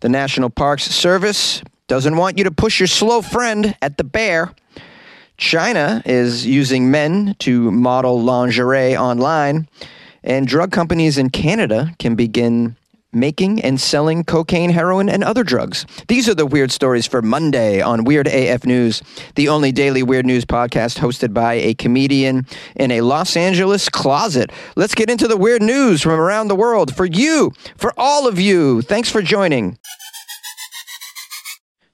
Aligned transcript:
The 0.00 0.08
National 0.08 0.50
Parks 0.50 0.84
Service 0.84 1.62
doesn't 1.86 2.16
want 2.16 2.38
you 2.38 2.44
to 2.44 2.50
push 2.50 2.80
your 2.80 2.86
slow 2.86 3.20
friend 3.20 3.76
at 3.82 3.98
the 3.98 4.04
bear. 4.04 4.54
China 5.36 6.02
is 6.04 6.46
using 6.46 6.90
men 6.90 7.34
to 7.40 7.70
model 7.70 8.20
lingerie 8.22 8.96
online, 8.96 9.68
and 10.22 10.46
drug 10.46 10.70
companies 10.70 11.18
in 11.18 11.30
Canada 11.30 11.94
can 11.98 12.14
begin 12.14 12.76
making 13.12 13.60
and 13.62 13.80
selling 13.80 14.24
cocaine, 14.24 14.70
heroin, 14.70 15.08
and 15.08 15.24
other 15.24 15.42
drugs. 15.42 15.84
These 16.08 16.28
are 16.28 16.34
the 16.34 16.46
weird 16.46 16.70
stories 16.70 17.06
for 17.06 17.22
Monday 17.22 17.80
on 17.80 18.04
Weird 18.04 18.28
AF 18.28 18.64
News, 18.64 19.02
the 19.34 19.48
only 19.48 19.72
daily 19.72 20.02
weird 20.02 20.26
news 20.26 20.44
podcast 20.44 20.98
hosted 20.98 21.34
by 21.34 21.54
a 21.54 21.74
comedian 21.74 22.46
in 22.76 22.90
a 22.90 23.00
Los 23.00 23.36
Angeles 23.36 23.88
closet. 23.88 24.50
Let's 24.76 24.94
get 24.94 25.10
into 25.10 25.26
the 25.26 25.36
weird 25.36 25.62
news 25.62 26.02
from 26.02 26.20
around 26.20 26.48
the 26.48 26.56
world 26.56 26.94
for 26.94 27.04
you, 27.04 27.52
for 27.76 27.92
all 27.96 28.28
of 28.28 28.38
you. 28.38 28.82
Thanks 28.82 29.10
for 29.10 29.22
joining. 29.22 29.78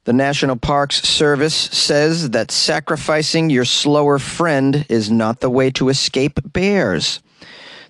The 0.04 0.12
National 0.12 0.54
Parks 0.54 1.02
Service 1.02 1.54
says 1.54 2.30
that 2.30 2.52
sacrificing 2.52 3.50
your 3.50 3.64
slower 3.64 4.20
friend 4.20 4.86
is 4.88 5.10
not 5.10 5.40
the 5.40 5.50
way 5.50 5.70
to 5.72 5.88
escape 5.88 6.38
bears. 6.52 7.20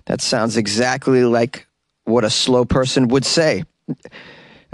That 0.05 0.21
sounds 0.21 0.57
exactly 0.57 1.23
like 1.23 1.66
what 2.07 2.23
a 2.23 2.29
slow 2.29 2.65
person 2.65 3.07
would 3.09 3.25
say. 3.25 3.63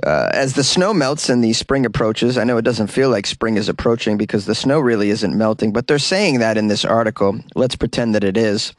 Uh, 0.04 0.30
as 0.34 0.54
the 0.54 0.64
snow 0.64 0.94
melts 0.94 1.30
and 1.30 1.44
the 1.44 1.54
spring 1.54 1.86
approaches, 1.86 2.38
I 2.38 2.44
know 2.44 2.58
it 2.58 2.66
doesn't 2.66 2.88
feel 2.88 3.10
like 3.10 3.28
spring 3.28 3.58
is 3.58 3.70
approaching 3.70 4.18
because 4.18 4.46
the 4.46 4.56
snow 4.56 4.80
really 4.80 5.10
isn't 5.10 5.38
melting, 5.38 5.72
but 5.72 5.88
they're 5.88 6.00
saying 6.00 6.40
that 6.40 6.58
in 6.58 6.68
this 6.68 6.84
article. 6.84 7.40
Let's 7.56 7.76
pretend 7.76 8.16
that 8.16 8.24
it 8.24 8.36
is. 8.36 8.74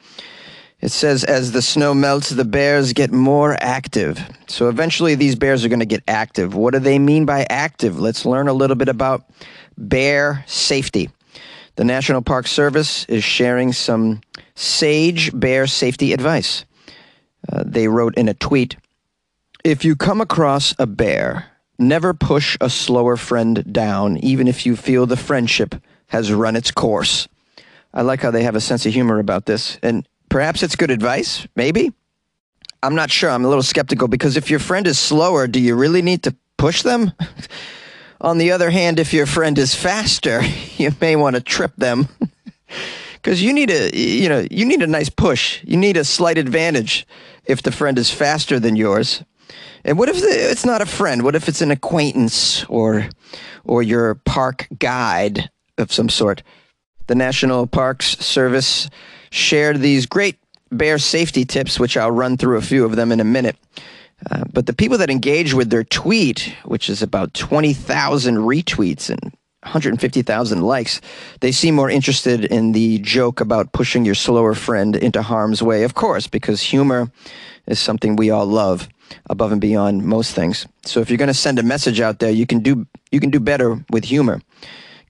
It 0.81 0.91
says, 0.91 1.25
as 1.25 1.53
the 1.53 1.63
snow 1.63 1.95
melts, 1.95 2.31
the 2.31 2.45
bears 2.45 2.93
get 2.93 3.11
more 3.11 3.57
active. 3.61 4.21
So 4.49 4.69
eventually 4.69 5.15
these 5.15 5.37
bears 5.37 5.65
are 5.65 5.69
going 5.69 5.79
to 5.79 5.87
get 5.87 6.03
active. 6.07 6.55
What 6.55 6.75
do 6.75 6.81
they 6.81 6.99
mean 6.99 7.25
by 7.25 7.47
active? 7.49 7.99
Let's 7.99 8.27
learn 8.27 8.49
a 8.49 8.53
little 8.53 8.77
bit 8.77 8.89
about 8.89 9.25
bear 9.79 10.45
safety. 10.47 11.11
The 11.77 11.85
National 11.85 12.23
Park 12.23 12.47
Service 12.47 13.05
is 13.07 13.25
sharing 13.25 13.73
some 13.73 14.21
sage 14.57 15.31
bear 15.33 15.67
safety 15.67 16.13
advice. 16.13 16.65
Uh, 17.51 17.63
they 17.67 17.89
wrote 17.89 18.17
in 18.17 18.29
a 18.29 18.35
tweet 18.35 18.77
If 19.65 19.85
you 19.85 19.97
come 19.97 20.21
across 20.21 20.75
a 20.79 20.87
bear, 20.87 21.47
never 21.79 22.15
push 22.15 22.57
a 22.61 22.71
slower 22.71 23.17
friend 23.17 23.73
down, 23.73 24.19
even 24.19 24.49
if 24.49 24.67
you 24.67 24.77
feel 24.77 25.07
the 25.07 25.17
friendship 25.17 25.75
has 26.09 26.33
run 26.33 26.57
its 26.57 26.71
course. 26.71 27.29
I 27.93 28.03
like 28.03 28.21
how 28.21 28.31
they 28.31 28.43
have 28.43 28.57
a 28.57 28.61
sense 28.61 28.87
of 28.87 28.93
humor 28.93 29.19
about 29.19 29.47
this. 29.47 29.79
And 29.83 30.07
perhaps 30.29 30.63
it's 30.63 30.77
good 30.77 30.91
advice, 30.91 31.47
maybe. 31.55 31.93
I'm 32.83 32.95
not 32.95 33.11
sure. 33.11 33.31
I'm 33.31 33.45
a 33.45 33.49
little 33.49 33.63
skeptical 33.63 34.09
because 34.09 34.37
if 34.37 34.51
your 34.51 34.59
friend 34.59 34.87
is 34.87 34.99
slower, 34.99 35.47
do 35.47 35.61
you 35.61 35.75
really 35.75 36.03
need 36.03 36.25
to 36.25 36.37
push 36.59 36.83
them? 36.83 37.13
On 38.21 38.39
the 38.39 38.53
other 38.53 38.71
hand, 38.71 38.99
if 38.99 39.13
your 39.13 39.27
friend 39.27 39.59
is 39.59 39.75
faster, 39.75 40.43
you 40.77 40.91
may 41.01 41.17
want 41.17 41.37
to 41.37 41.43
trip 41.43 41.73
them. 41.77 42.09
because 43.25 43.43
you 43.43 43.55
need 43.55 43.71
a 43.71 43.97
you 43.97 44.29
know 44.29 44.47
you 44.51 44.67
need 44.67 44.83
a 44.83 44.87
nice 44.87 45.09
push. 45.09 45.63
You 45.65 45.77
need 45.77 45.97
a 45.97 46.05
slight 46.05 46.37
advantage 46.37 47.07
if 47.47 47.63
the 47.63 47.73
friend 47.73 47.99
is 47.99 48.11
faster 48.11 48.59
than 48.59 48.77
yours. 48.77 49.23
And 49.85 49.99
what 49.99 50.09
if 50.09 50.17
it's 50.23 50.65
not 50.65 50.81
a 50.81 50.87
friend? 50.87 51.23
What 51.23 51.35
if 51.35 51.49
it's 51.49 51.61
an 51.61 51.71
acquaintance 51.71 52.65
or 52.65 53.09
or 53.65 53.83
your 53.83 54.15
park 54.15 54.67
guide 54.79 55.51
of 55.79 55.93
some 55.93 56.09
sort? 56.09 56.43
The 57.07 57.15
National 57.15 57.67
Parks 57.67 58.17
Service 58.19 58.89
shared 59.31 59.81
these 59.81 60.07
great 60.07 60.39
bear 60.71 60.99
safety 60.99 61.45
tips, 61.45 61.79
which 61.79 61.97
I'll 61.97 62.11
run 62.11 62.37
through 62.37 62.57
a 62.57 62.63
few 62.63 62.85
of 62.85 62.97
them 62.97 63.13
in 63.13 63.21
a 63.21 63.25
minute. 63.25 63.57
Uh, 64.31 64.45
but 64.53 64.67
the 64.67 64.73
people 64.73 64.97
that 64.99 65.11
engage 65.11 65.53
with 65.53 65.71
their 65.71 65.85
tweet, 65.85 66.55
which 66.65 66.89
is 66.89 67.03
about 67.03 67.35
20,000 67.35 68.37
retweets 68.37 69.11
and 69.11 69.35
150,000 69.65 70.63
likes, 70.63 71.01
they 71.41 71.53
seem 71.53 71.75
more 71.75 71.91
interested 71.91 72.45
in 72.45 72.73
the 72.73 72.99
joke 72.99 73.41
about 73.41 73.73
pushing 73.73 74.05
your 74.05 74.15
slower 74.15 74.55
friend 74.55 74.95
into 74.95 75.23
harm's 75.23 75.63
way, 75.63 75.85
of 75.85 75.95
course, 75.95 76.27
because 76.27 76.61
humor 76.61 77.11
is 77.67 77.79
something 77.79 78.17
we 78.17 78.31
all 78.31 78.47
love 78.47 78.89
above 79.31 79.53
and 79.53 79.61
beyond 79.61 80.05
most 80.05 80.35
things. 80.35 80.67
So 80.85 81.01
if 81.01 81.11
you're 81.11 81.19
going 81.19 81.29
to 81.29 81.35
send 81.35 81.59
a 81.59 81.63
message 81.63 82.01
out 82.01 82.19
there, 82.19 82.31
you 82.31 82.47
can 82.47 82.61
do 82.61 82.87
you 83.11 83.21
can 83.21 83.31
do 83.31 83.41
better 83.41 83.85
with 83.91 84.05
humor. 84.05 84.41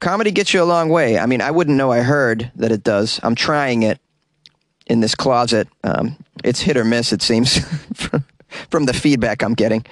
Comedy 0.01 0.31
gets 0.31 0.53
you 0.53 0.63
a 0.63 0.65
long 0.65 0.89
way. 0.89 1.19
I 1.19 1.27
mean, 1.27 1.41
I 1.41 1.51
wouldn't 1.51 1.77
know 1.77 1.91
I 1.91 2.01
heard 2.01 2.51
that 2.57 2.71
it 2.73 2.83
does. 2.85 3.19
I'm 3.23 3.35
trying 3.35 3.83
it 3.83 3.99
in 4.87 5.01
this 5.01 5.15
closet. 5.15 5.69
Um, 5.83 6.17
it's 6.43 6.61
hit 6.61 6.77
or 6.77 6.85
miss, 6.85 7.13
it 7.13 7.23
seems, 7.23 7.59
from 8.71 8.85
the 8.85 8.93
feedback 8.93 9.43
I'm 9.43 9.55
getting. 9.55 9.87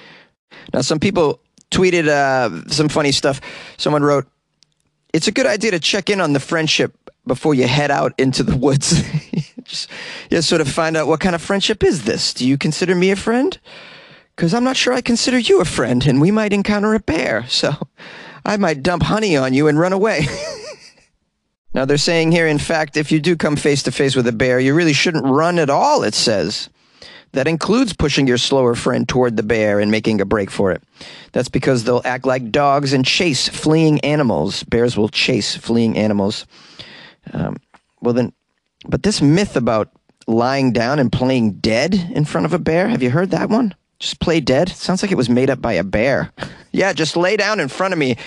Now, 0.73 0.81
some 0.81 0.99
people 0.99 1.39
tweeted 1.71 2.07
uh, 2.07 2.69
some 2.69 2.89
funny 2.89 3.11
stuff. 3.11 3.41
Someone 3.77 4.03
wrote, 4.03 4.27
it's 5.13 5.27
a 5.27 5.31
good 5.31 5.45
idea 5.45 5.71
to 5.71 5.79
check 5.79 6.09
in 6.09 6.19
on 6.19 6.33
the 6.33 6.39
friendship 6.39 7.11
before 7.25 7.53
you 7.53 7.67
head 7.67 7.91
out 7.91 8.13
into 8.17 8.43
the 8.43 8.57
woods. 8.57 9.01
just, 9.63 9.89
just 10.29 10.49
sort 10.49 10.61
of 10.61 10.67
find 10.67 10.97
out 10.97 11.07
what 11.07 11.19
kind 11.19 11.35
of 11.35 11.41
friendship 11.41 11.83
is 11.83 12.03
this? 12.03 12.33
Do 12.33 12.47
you 12.47 12.57
consider 12.57 12.95
me 12.95 13.11
a 13.11 13.15
friend? 13.15 13.57
Because 14.35 14.53
I'm 14.53 14.63
not 14.63 14.75
sure 14.75 14.93
I 14.93 15.01
consider 15.01 15.37
you 15.37 15.61
a 15.61 15.65
friend, 15.65 16.05
and 16.07 16.19
we 16.19 16.31
might 16.31 16.53
encounter 16.53 16.93
a 16.93 16.99
bear. 16.99 17.45
So 17.49 17.71
I 18.45 18.57
might 18.57 18.83
dump 18.83 19.03
honey 19.03 19.37
on 19.37 19.53
you 19.53 19.67
and 19.67 19.79
run 19.79 19.93
away. 19.93 20.27
now, 21.73 21.85
they're 21.85 21.97
saying 21.97 22.33
here, 22.33 22.47
in 22.47 22.57
fact, 22.57 22.97
if 22.97 23.09
you 23.09 23.21
do 23.21 23.37
come 23.37 23.55
face 23.55 23.83
to 23.83 23.91
face 23.91 24.17
with 24.17 24.27
a 24.27 24.33
bear, 24.33 24.59
you 24.59 24.73
really 24.73 24.91
shouldn't 24.91 25.23
run 25.23 25.59
at 25.59 25.69
all, 25.69 26.03
it 26.03 26.13
says. 26.13 26.69
That 27.33 27.47
includes 27.47 27.93
pushing 27.93 28.27
your 28.27 28.37
slower 28.37 28.75
friend 28.75 29.07
toward 29.09 29.37
the 29.37 29.43
bear 29.43 29.79
and 29.79 29.91
making 29.91 30.21
a 30.21 30.25
break 30.25 30.49
for 30.51 30.71
it. 30.71 30.83
That's 31.31 31.49
because 31.49 31.83
they'll 31.83 32.01
act 32.05 32.25
like 32.25 32.51
dogs 32.51 32.93
and 32.93 33.05
chase 33.05 33.49
fleeing 33.49 33.99
animals. 34.01 34.63
Bears 34.63 34.95
will 34.95 35.09
chase 35.09 35.55
fleeing 35.55 35.97
animals. 35.97 36.45
Um, 37.33 37.57
well, 38.01 38.13
then, 38.13 38.33
but 38.87 39.03
this 39.03 39.21
myth 39.21 39.55
about 39.55 39.89
lying 40.27 40.73
down 40.73 40.99
and 40.99 41.11
playing 41.11 41.53
dead 41.53 41.95
in 42.13 42.25
front 42.25 42.45
of 42.45 42.53
a 42.53 42.59
bear, 42.59 42.87
have 42.87 43.01
you 43.01 43.09
heard 43.09 43.31
that 43.31 43.49
one? 43.49 43.73
Just 43.99 44.19
play 44.19 44.39
dead? 44.39 44.69
Sounds 44.69 45.01
like 45.01 45.11
it 45.11 45.17
was 45.17 45.29
made 45.29 45.49
up 45.49 45.61
by 45.61 45.73
a 45.73 45.83
bear. 45.83 46.31
yeah, 46.71 46.93
just 46.93 47.15
lay 47.15 47.37
down 47.37 47.59
in 47.59 47.69
front 47.69 47.93
of 47.93 47.97
me 47.97 48.17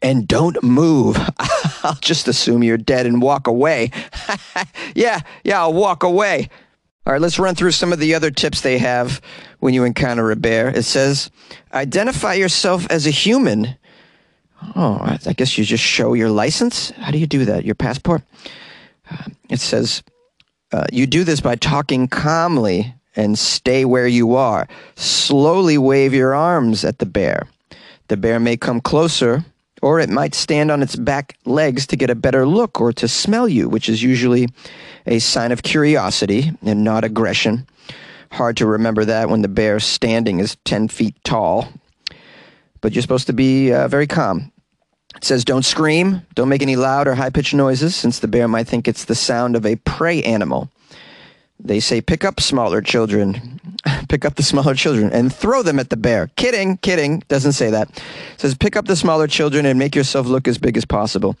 and 0.00 0.26
don't 0.26 0.62
move. 0.62 1.18
I'll 1.82 1.98
just 2.00 2.26
assume 2.26 2.64
you're 2.64 2.78
dead 2.78 3.06
and 3.06 3.20
walk 3.20 3.46
away. 3.46 3.90
yeah, 4.94 5.20
yeah, 5.44 5.60
I'll 5.60 5.74
walk 5.74 6.02
away. 6.02 6.48
All 7.06 7.12
right, 7.12 7.22
let's 7.22 7.38
run 7.38 7.54
through 7.54 7.70
some 7.70 7.92
of 7.92 8.00
the 8.00 8.16
other 8.16 8.32
tips 8.32 8.62
they 8.62 8.78
have 8.78 9.20
when 9.60 9.72
you 9.74 9.84
encounter 9.84 10.32
a 10.32 10.36
bear. 10.36 10.68
It 10.68 10.82
says, 10.82 11.30
identify 11.72 12.34
yourself 12.34 12.84
as 12.90 13.06
a 13.06 13.10
human. 13.10 13.76
Oh, 14.74 14.98
I 15.24 15.32
guess 15.32 15.56
you 15.56 15.64
just 15.64 15.84
show 15.84 16.14
your 16.14 16.30
license. 16.30 16.90
How 16.90 17.12
do 17.12 17.18
you 17.18 17.28
do 17.28 17.44
that? 17.44 17.64
Your 17.64 17.76
passport? 17.76 18.22
Uh, 19.08 19.28
it 19.48 19.60
says, 19.60 20.02
uh, 20.72 20.86
you 20.90 21.06
do 21.06 21.22
this 21.22 21.40
by 21.40 21.54
talking 21.54 22.08
calmly 22.08 22.92
and 23.14 23.38
stay 23.38 23.84
where 23.84 24.08
you 24.08 24.34
are. 24.34 24.66
Slowly 24.96 25.78
wave 25.78 26.12
your 26.12 26.34
arms 26.34 26.84
at 26.84 26.98
the 26.98 27.06
bear. 27.06 27.46
The 28.08 28.16
bear 28.16 28.40
may 28.40 28.56
come 28.56 28.80
closer, 28.80 29.44
or 29.86 30.00
it 30.00 30.10
might 30.10 30.34
stand 30.34 30.72
on 30.72 30.82
its 30.82 30.96
back 30.96 31.38
legs 31.44 31.86
to 31.86 31.94
get 31.94 32.10
a 32.10 32.16
better 32.16 32.44
look 32.44 32.80
or 32.80 32.92
to 32.92 33.06
smell 33.06 33.48
you, 33.48 33.68
which 33.68 33.88
is 33.88 34.02
usually 34.02 34.48
a 35.06 35.20
sign 35.20 35.52
of 35.52 35.62
curiosity 35.62 36.50
and 36.64 36.82
not 36.82 37.04
aggression. 37.04 37.64
Hard 38.32 38.56
to 38.56 38.66
remember 38.66 39.04
that 39.04 39.28
when 39.28 39.42
the 39.42 39.48
bear 39.48 39.78
standing 39.78 40.40
is 40.40 40.56
10 40.64 40.88
feet 40.88 41.14
tall. 41.22 41.68
But 42.80 42.96
you're 42.96 43.02
supposed 43.02 43.28
to 43.28 43.32
be 43.32 43.72
uh, 43.72 43.86
very 43.86 44.08
calm. 44.08 44.50
It 45.14 45.22
says 45.22 45.44
don't 45.44 45.64
scream, 45.64 46.22
don't 46.34 46.48
make 46.48 46.62
any 46.62 46.74
loud 46.74 47.06
or 47.06 47.14
high 47.14 47.30
pitched 47.30 47.54
noises, 47.54 47.94
since 47.94 48.18
the 48.18 48.26
bear 48.26 48.48
might 48.48 48.66
think 48.66 48.88
it's 48.88 49.04
the 49.04 49.14
sound 49.14 49.54
of 49.54 49.64
a 49.64 49.76
prey 49.76 50.20
animal. 50.24 50.68
They 51.60 51.78
say 51.78 52.00
pick 52.00 52.24
up 52.24 52.40
smaller 52.40 52.82
children, 52.82 53.60
pick 54.08 54.24
up 54.24 54.36
the 54.36 54.42
smaller 54.42 54.74
children 54.74 55.12
and 55.12 55.34
throw 55.34 55.62
them 55.62 55.78
at 55.78 55.90
the 55.90 55.96
bear. 55.96 56.28
Kidding, 56.36 56.78
kidding, 56.78 57.22
doesn't 57.28 57.52
say 57.52 57.70
that. 57.70 57.90
It 57.90 58.40
says 58.40 58.54
pick 58.54 58.76
up 58.76 58.86
the 58.86 58.96
smaller 58.96 59.26
children 59.26 59.66
and 59.66 59.78
make 59.78 59.94
yourself 59.94 60.26
look 60.26 60.48
as 60.48 60.58
big 60.58 60.76
as 60.76 60.84
possible 60.84 61.36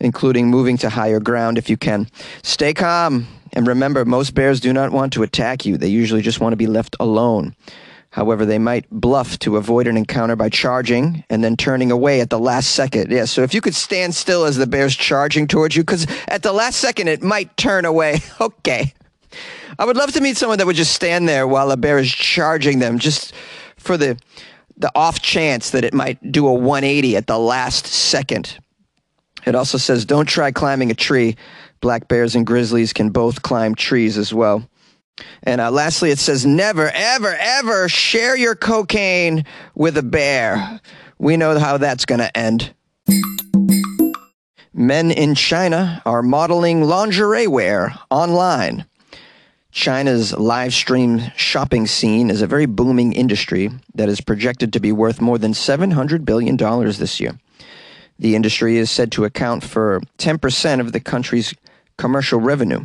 including 0.00 0.48
moving 0.48 0.76
to 0.78 0.90
higher 0.90 1.20
ground 1.20 1.58
if 1.58 1.70
you 1.70 1.76
can. 1.76 2.08
Stay 2.42 2.74
calm. 2.74 3.26
And 3.52 3.66
remember, 3.66 4.04
most 4.04 4.34
bears 4.34 4.60
do 4.60 4.72
not 4.72 4.92
want 4.92 5.12
to 5.14 5.22
attack 5.22 5.66
you. 5.66 5.76
They 5.76 5.88
usually 5.88 6.22
just 6.22 6.40
want 6.40 6.52
to 6.52 6.56
be 6.56 6.66
left 6.66 6.96
alone. 7.00 7.54
However, 8.10 8.44
they 8.44 8.58
might 8.58 8.90
bluff 8.90 9.38
to 9.40 9.56
avoid 9.56 9.86
an 9.86 9.96
encounter 9.96 10.34
by 10.34 10.48
charging 10.48 11.22
and 11.30 11.44
then 11.44 11.56
turning 11.56 11.92
away 11.92 12.20
at 12.20 12.30
the 12.30 12.38
last 12.40 12.70
second. 12.70 13.10
Yeah, 13.10 13.24
so 13.24 13.42
if 13.42 13.54
you 13.54 13.60
could 13.60 13.74
stand 13.74 14.14
still 14.14 14.44
as 14.44 14.56
the 14.56 14.66
bear's 14.66 14.96
charging 14.96 15.46
towards 15.46 15.76
you, 15.76 15.82
because 15.82 16.08
at 16.26 16.42
the 16.42 16.52
last 16.52 16.80
second 16.80 17.06
it 17.08 17.22
might 17.22 17.56
turn 17.56 17.84
away. 17.84 18.20
Okay. 18.40 18.94
I 19.78 19.84
would 19.84 19.96
love 19.96 20.12
to 20.12 20.20
meet 20.20 20.36
someone 20.36 20.58
that 20.58 20.66
would 20.66 20.76
just 20.76 20.92
stand 20.92 21.28
there 21.28 21.46
while 21.46 21.70
a 21.70 21.76
bear 21.76 21.98
is 21.98 22.10
charging 22.10 22.78
them, 22.78 22.98
just 22.98 23.32
for 23.76 23.96
the 23.96 24.18
the 24.76 24.90
off 24.94 25.20
chance 25.20 25.70
that 25.70 25.84
it 25.84 25.92
might 25.92 26.32
do 26.32 26.48
a 26.48 26.52
180 26.54 27.16
at 27.16 27.26
the 27.26 27.38
last 27.38 27.86
second. 27.86 28.58
It 29.46 29.54
also 29.54 29.78
says, 29.78 30.04
don't 30.06 30.26
try 30.26 30.50
climbing 30.50 30.90
a 30.90 30.94
tree. 30.94 31.36
Black 31.80 32.08
bears 32.08 32.34
and 32.34 32.46
grizzlies 32.46 32.92
can 32.92 33.10
both 33.10 33.42
climb 33.42 33.74
trees 33.74 34.16
as 34.16 34.32
well. 34.32 34.68
And 35.42 35.60
uh, 35.60 35.70
lastly, 35.70 36.10
it 36.10 36.18
says 36.18 36.46
never, 36.46 36.90
ever, 36.94 37.36
ever 37.38 37.88
share 37.88 38.36
your 38.36 38.54
cocaine 38.54 39.44
with 39.74 39.98
a 39.98 40.02
bear. 40.02 40.80
We 41.18 41.36
know 41.36 41.58
how 41.58 41.76
that's 41.76 42.06
going 42.06 42.20
to 42.20 42.36
end. 42.36 42.74
Men 44.72 45.10
in 45.10 45.34
China 45.34 46.00
are 46.06 46.22
modeling 46.22 46.84
lingerie 46.84 47.46
wear 47.46 47.98
online. 48.10 48.86
China's 49.72 50.36
live 50.36 50.74
stream 50.74 51.20
shopping 51.36 51.86
scene 51.86 52.28
is 52.28 52.42
a 52.42 52.46
very 52.46 52.66
booming 52.66 53.12
industry 53.12 53.70
that 53.94 54.08
is 54.08 54.20
projected 54.20 54.72
to 54.72 54.80
be 54.80 54.90
worth 54.90 55.20
more 55.20 55.38
than 55.38 55.52
$700 55.52 56.24
billion 56.24 56.56
this 56.56 57.20
year. 57.20 57.38
The 58.18 58.34
industry 58.34 58.78
is 58.78 58.90
said 58.90 59.12
to 59.12 59.24
account 59.24 59.62
for 59.62 60.00
10% 60.18 60.80
of 60.80 60.92
the 60.92 61.00
country's 61.00 61.54
commercial 61.96 62.40
revenue. 62.40 62.84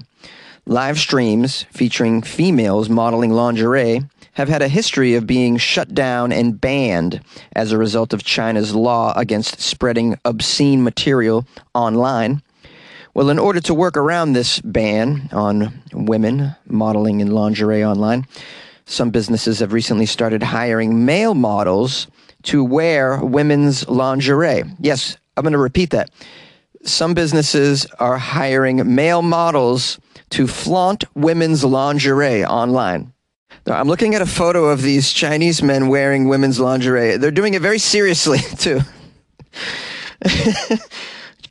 Live 0.67 0.99
streams 0.99 1.63
featuring 1.71 2.21
females 2.21 2.87
modeling 2.87 3.31
lingerie 3.31 4.01
have 4.33 4.49
had 4.49 4.61
a 4.61 4.67
history 4.67 5.15
of 5.15 5.25
being 5.25 5.57
shut 5.57 5.93
down 5.93 6.31
and 6.31 6.59
banned 6.59 7.21
as 7.53 7.71
a 7.71 7.77
result 7.77 8.13
of 8.13 8.23
China's 8.23 8.75
law 8.75 9.13
against 9.15 9.59
spreading 9.59 10.17
obscene 10.23 10.83
material 10.83 11.45
online. 11.73 12.41
Well, 13.15 13.29
in 13.29 13.39
order 13.39 13.61
to 13.61 13.73
work 13.73 13.95
around 13.95 14.33
this 14.33 14.59
ban 14.59 15.29
on 15.31 15.81
women 15.93 16.53
modeling 16.67 17.21
in 17.21 17.31
lingerie 17.31 17.81
online, 17.81 18.27
some 18.85 19.09
businesses 19.09 19.59
have 19.59 19.71
recently 19.71 20.05
started 20.05 20.43
hiring 20.43 21.05
male 21.05 21.33
models 21.33 22.07
to 22.43 22.61
wear 22.61 23.23
women's 23.23 23.87
lingerie. 23.87 24.63
Yes, 24.81 25.15
I'm 25.37 25.43
going 25.43 25.53
to 25.53 25.57
repeat 25.57 25.91
that. 25.91 26.09
Some 26.83 27.13
businesses 27.13 27.85
are 27.99 28.17
hiring 28.17 28.93
male 28.93 29.21
models 29.21 29.97
to 30.31 30.45
flaunt 30.45 31.05
women's 31.15 31.63
lingerie 31.63 32.43
online. 32.43 33.13
I'm 33.65 33.87
looking 33.87 34.13
at 34.13 34.21
a 34.21 34.25
photo 34.25 34.65
of 34.65 34.81
these 34.81 35.13
Chinese 35.13 35.63
men 35.63 35.87
wearing 35.87 36.27
women's 36.27 36.59
lingerie. 36.59 37.15
They're 37.15 37.31
doing 37.31 37.53
it 37.53 37.61
very 37.61 37.79
seriously, 37.79 38.39
too. 38.57 38.81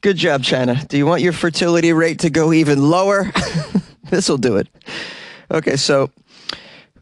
Good 0.04 0.18
job, 0.18 0.42
China. 0.42 0.78
Do 0.86 0.98
you 0.98 1.06
want 1.06 1.22
your 1.22 1.32
fertility 1.32 1.94
rate 1.94 2.18
to 2.18 2.28
go 2.28 2.52
even 2.52 2.90
lower? 2.90 3.32
this 4.10 4.28
will 4.28 4.36
do 4.36 4.58
it. 4.58 4.68
Okay, 5.50 5.76
so 5.76 6.10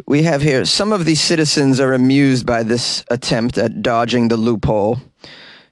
we 0.06 0.22
have 0.22 0.40
here 0.40 0.64
some 0.64 0.92
of 0.92 1.04
these 1.04 1.20
citizens 1.20 1.80
are 1.80 1.94
amused 1.94 2.46
by 2.46 2.62
this 2.62 3.04
attempt 3.10 3.58
at 3.58 3.82
dodging 3.82 4.28
the 4.28 4.36
loophole. 4.36 5.00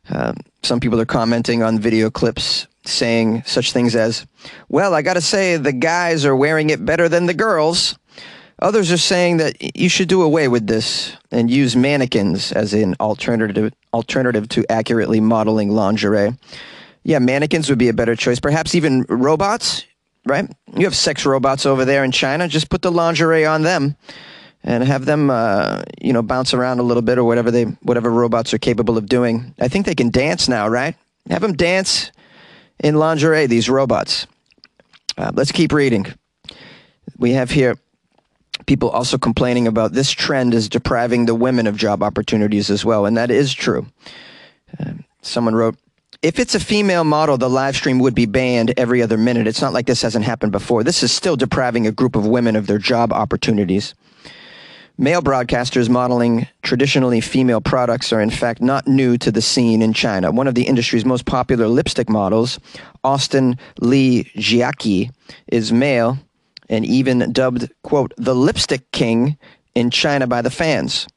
Um, 0.09 0.39
some 0.65 0.81
people 0.81 1.01
are 1.01 1.07
commenting 1.07 1.63
on 1.63 1.79
video 1.79 2.11
clips 2.11 2.67
saying 2.85 3.45
such 3.47 3.71
things 3.71 3.95
as, 3.95 4.27
well, 4.69 4.93
I 4.93 5.03
got 5.03 5.15
to 5.15 5.21
say, 5.21 5.57
the 5.57 5.73
guys 5.73 6.25
are 6.25 6.35
wearing 6.35 6.71
it 6.71 6.85
better 6.85 7.09
than 7.09 7.27
the 7.27 7.35
girls. 7.35 7.97
Others 8.59 8.91
are 8.91 8.99
saying 8.99 9.37
that 9.37 9.77
you 9.77 9.89
should 9.89 10.09
do 10.09 10.23
away 10.23 10.49
with 10.49 10.67
this 10.67 11.17
and 11.31 11.49
use 11.49 11.77
mannequins 11.77 12.51
as 12.51 12.75
an 12.75 12.97
alternative 12.99 13.73
alternative 13.95 14.49
to 14.49 14.67
accurately 14.69 15.21
modeling 15.21 15.71
lingerie. 15.71 16.37
Yeah, 17.03 17.19
mannequins 17.19 17.69
would 17.69 17.79
be 17.79 17.89
a 17.89 17.95
better 17.95 18.15
choice. 18.15 18.41
Perhaps 18.41 18.75
even 18.75 19.05
robots, 19.09 19.85
right? 20.27 20.51
You 20.77 20.85
have 20.85 20.95
sex 20.95 21.25
robots 21.25 21.67
over 21.67 21.85
there 21.85 22.05
in 22.05 22.13
China. 22.13 22.47
Just 22.49 22.69
put 22.69 22.83
the 22.83 22.93
lingerie 22.93 23.47
on 23.47 23.63
them 23.63 23.97
and 24.63 24.85
have 24.85 25.07
them, 25.07 25.31
uh, 25.31 25.83
you 26.01 26.13
know, 26.13 26.23
bounce 26.23 26.53
around 26.53 26.79
a 26.79 26.83
little 26.83 27.03
bit 27.03 27.17
or 27.19 27.25
whatever 27.25 27.51
they, 27.51 27.65
whatever 27.65 28.11
robots 28.11 28.53
are 28.53 28.59
capable 28.59 28.99
of 28.99 29.07
doing. 29.07 29.55
I 29.59 29.69
think 29.69 29.87
they 29.87 29.95
can 29.95 30.11
dance 30.11 30.49
now, 30.49 30.69
right? 30.69 30.95
Have 31.31 31.43
them 31.43 31.55
dance 31.55 32.13
in 32.79 32.97
lingerie, 32.97 33.47
these 33.47 33.71
robots. 33.71 34.27
Uh, 35.17 35.31
let's 35.35 35.53
keep 35.53 35.73
reading. 35.73 36.07
We 37.19 37.33
have 37.33 37.51
here 37.51 37.77
people 38.67 38.91
also 38.91 39.19
complaining 39.19 39.67
about 39.67 39.93
this 39.93 40.11
trend 40.11 40.55
is 40.55 40.69
depriving 40.69 41.27
the 41.27 41.35
women 41.35 41.67
of 41.67 41.77
job 41.77 42.03
opportunities 42.03 42.71
as 42.71 42.85
well, 42.85 43.07
and 43.07 43.17
that 43.17 43.31
is 43.31 43.53
true. 43.53 43.87
Uh, 44.79 44.93
someone 45.23 45.55
wrote, 45.55 45.77
if 46.23 46.39
it's 46.39 46.55
a 46.55 46.61
female 46.61 47.05
model, 47.05 47.39
the 47.39 47.49
live 47.49 47.77
stream 47.77 47.99
would 47.99 48.15
be 48.15 48.27
banned 48.27 48.75
every 48.77 49.01
other 49.03 49.17
minute. 49.17 49.47
It's 49.47 49.63
not 49.63 49.73
like 49.73 49.87
this 49.87 50.03
hasn't 50.03 50.25
happened 50.25 50.53
before. 50.53 50.85
This 50.85 51.03
is 51.03 51.11
still 51.11 51.37
depriving 51.37 51.87
a 51.87 51.93
group 51.93 52.15
of 52.15 52.27
women 52.27 52.57
of 52.57 52.67
their 52.67 52.79
job 52.79 53.13
opportunities. 53.13 53.95
Male 54.99 55.23
broadcasters 55.23 55.89
modeling 55.89 56.47
traditionally 56.63 57.23
female 57.23 57.63
products 57.63 58.13
are 58.13 58.21
in 58.21 58.29
fact 58.29 58.61
not 58.61 58.87
new 58.87 59.17
to 59.17 59.33
the 59.33 59.41
scene 59.41 59.81
in 59.81 59.95
China. 59.95 60.31
One 60.31 60.47
of 60.47 60.55
the 60.55 60.65
industry's 60.65 61.07
most 61.07 61.25
popular 61.25 61.69
lipstick 61.69 62.11
models, 62.11 62.61
Austin 63.03 63.57
Li 63.79 64.25
Jiaqi, 64.37 65.11
is 65.47 65.73
male 65.73 66.19
and 66.69 66.85
even 66.85 67.33
dubbed, 67.33 67.73
quote, 67.83 68.13
the 68.19 68.35
lipstick 68.35 68.91
king 68.93 69.39
in 69.75 69.91
China 69.91 70.27
by 70.27 70.43
the 70.43 70.51
fans. 70.51 71.09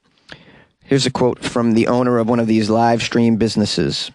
Here's 0.82 1.04
a 1.04 1.10
quote 1.10 1.44
from 1.44 1.72
the 1.72 1.88
owner 1.88 2.18
of 2.18 2.26
one 2.26 2.40
of 2.40 2.46
these 2.46 2.70
live 2.70 3.02
stream 3.02 3.36
businesses. 3.36 4.10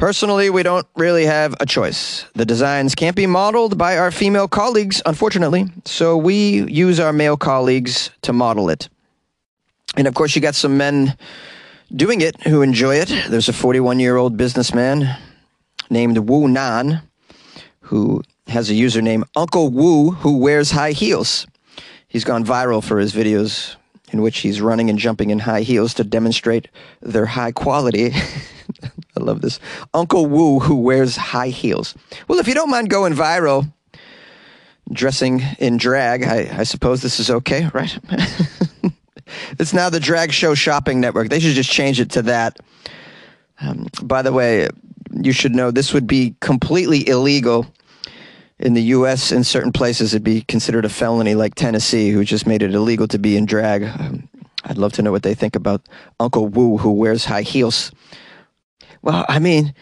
Personally, 0.00 0.48
we 0.48 0.62
don't 0.62 0.86
really 0.96 1.26
have 1.26 1.54
a 1.60 1.66
choice. 1.66 2.24
The 2.34 2.46
designs 2.46 2.94
can't 2.94 3.14
be 3.14 3.26
modeled 3.26 3.76
by 3.76 3.98
our 3.98 4.10
female 4.10 4.48
colleagues, 4.48 5.02
unfortunately, 5.04 5.66
so 5.84 6.16
we 6.16 6.62
use 6.72 6.98
our 6.98 7.12
male 7.12 7.36
colleagues 7.36 8.10
to 8.22 8.32
model 8.32 8.70
it. 8.70 8.88
And 9.98 10.06
of 10.06 10.14
course, 10.14 10.34
you 10.34 10.40
got 10.40 10.54
some 10.54 10.78
men 10.78 11.18
doing 11.94 12.22
it 12.22 12.40
who 12.44 12.62
enjoy 12.62 12.94
it. 12.96 13.12
There's 13.28 13.50
a 13.50 13.52
41 13.52 14.00
year 14.00 14.16
old 14.16 14.38
businessman 14.38 15.18
named 15.90 16.16
Wu 16.16 16.48
Nan 16.48 17.02
who 17.80 18.22
has 18.46 18.70
a 18.70 18.74
username 18.74 19.24
Uncle 19.36 19.68
Wu 19.68 20.12
who 20.12 20.38
wears 20.38 20.70
high 20.70 20.92
heels. 20.92 21.46
He's 22.08 22.24
gone 22.24 22.42
viral 22.42 22.82
for 22.82 22.98
his 22.98 23.12
videos 23.12 23.76
in 24.12 24.22
which 24.22 24.38
he's 24.38 24.62
running 24.62 24.88
and 24.88 24.98
jumping 24.98 25.28
in 25.28 25.40
high 25.40 25.60
heels 25.60 25.92
to 25.94 26.04
demonstrate 26.04 26.68
their 27.02 27.26
high 27.26 27.52
quality. 27.52 28.12
I 29.20 29.24
love 29.24 29.42
this. 29.42 29.60
Uncle 29.92 30.26
Wu 30.26 30.60
who 30.60 30.76
wears 30.76 31.16
high 31.16 31.48
heels. 31.48 31.94
Well, 32.28 32.38
if 32.38 32.48
you 32.48 32.54
don't 32.54 32.70
mind 32.70 32.90
going 32.90 33.14
viral, 33.14 33.72
dressing 34.92 35.42
in 35.58 35.76
drag, 35.76 36.24
I, 36.24 36.60
I 36.60 36.62
suppose 36.64 37.02
this 37.02 37.20
is 37.20 37.30
okay, 37.30 37.68
right? 37.74 37.98
it's 39.58 39.72
now 39.72 39.90
the 39.90 40.00
Drag 40.00 40.32
Show 40.32 40.54
Shopping 40.54 41.00
Network. 41.00 41.28
They 41.28 41.40
should 41.40 41.54
just 41.54 41.70
change 41.70 42.00
it 42.00 42.10
to 42.12 42.22
that. 42.22 42.58
Um, 43.60 43.88
by 44.02 44.22
the 44.22 44.32
way, 44.32 44.68
you 45.12 45.32
should 45.32 45.54
know 45.54 45.70
this 45.70 45.92
would 45.92 46.06
be 46.06 46.34
completely 46.40 47.06
illegal 47.06 47.66
in 48.58 48.74
the 48.74 48.82
U.S. 48.82 49.32
In 49.32 49.44
certain 49.44 49.72
places, 49.72 50.14
it'd 50.14 50.24
be 50.24 50.42
considered 50.42 50.84
a 50.84 50.88
felony, 50.88 51.34
like 51.34 51.54
Tennessee, 51.54 52.10
who 52.10 52.24
just 52.24 52.46
made 52.46 52.62
it 52.62 52.74
illegal 52.74 53.08
to 53.08 53.18
be 53.18 53.36
in 53.36 53.46
drag. 53.46 53.84
Um, 53.84 54.28
I'd 54.64 54.78
love 54.78 54.92
to 54.94 55.02
know 55.02 55.12
what 55.12 55.22
they 55.22 55.34
think 55.34 55.56
about 55.56 55.82
Uncle 56.18 56.46
Wu, 56.46 56.78
who 56.78 56.92
wears 56.92 57.24
high 57.24 57.42
heels. 57.42 57.92
Well, 59.02 59.24
I 59.28 59.38
mean, 59.38 59.74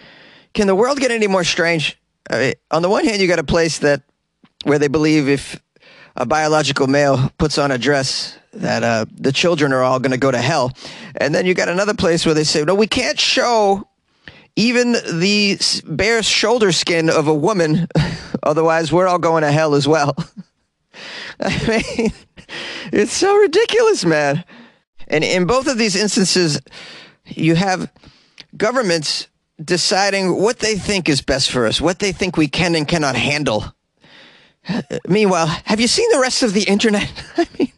can 0.54 0.66
the 0.66 0.74
world 0.74 0.98
get 1.00 1.10
any 1.10 1.26
more 1.26 1.44
strange? 1.44 1.98
I 2.30 2.38
mean, 2.38 2.54
on 2.70 2.82
the 2.82 2.88
one 2.88 3.04
hand, 3.04 3.20
you 3.20 3.28
got 3.28 3.38
a 3.38 3.44
place 3.44 3.78
that 3.78 4.02
where 4.64 4.78
they 4.78 4.88
believe 4.88 5.28
if 5.28 5.60
a 6.16 6.26
biological 6.26 6.86
male 6.86 7.32
puts 7.38 7.58
on 7.58 7.70
a 7.70 7.78
dress 7.78 8.36
that 8.52 8.82
uh, 8.82 9.06
the 9.12 9.32
children 9.32 9.72
are 9.72 9.82
all 9.82 10.00
going 10.00 10.10
to 10.10 10.18
go 10.18 10.30
to 10.30 10.38
hell, 10.38 10.72
and 11.16 11.34
then 11.34 11.46
you 11.46 11.54
got 11.54 11.68
another 11.68 11.94
place 11.94 12.26
where 12.26 12.34
they 12.34 12.44
say, 12.44 12.64
no, 12.64 12.74
we 12.74 12.86
can't 12.86 13.20
show 13.20 13.88
even 14.56 14.92
the 14.92 15.56
bare 15.86 16.22
shoulder 16.22 16.72
skin 16.72 17.08
of 17.08 17.28
a 17.28 17.34
woman, 17.34 17.86
otherwise 18.42 18.92
we're 18.92 19.06
all 19.06 19.18
going 19.18 19.42
to 19.42 19.52
hell 19.52 19.74
as 19.74 19.86
well. 19.86 20.16
I 21.40 21.84
mean, 21.96 22.12
it's 22.92 23.12
so 23.12 23.36
ridiculous, 23.36 24.04
man. 24.04 24.44
And 25.06 25.22
in 25.22 25.46
both 25.46 25.68
of 25.68 25.78
these 25.78 25.94
instances, 25.94 26.60
you 27.26 27.54
have 27.54 27.90
governments 28.56 29.28
deciding 29.62 30.40
what 30.40 30.60
they 30.60 30.76
think 30.76 31.08
is 31.08 31.20
best 31.20 31.50
for 31.50 31.66
us, 31.66 31.80
what 31.80 31.98
they 31.98 32.12
think 32.12 32.36
we 32.36 32.48
can 32.48 32.74
and 32.74 32.86
cannot 32.86 33.16
handle. 33.16 33.64
Meanwhile, 35.08 35.46
have 35.46 35.80
you 35.80 35.88
seen 35.88 36.10
the 36.10 36.20
rest 36.20 36.42
of 36.42 36.52
the 36.52 36.64
internet? 36.64 37.10
I 37.36 37.46
mean, 37.58 37.72